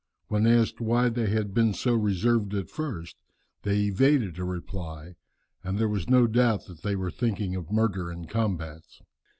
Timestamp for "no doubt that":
6.09-6.81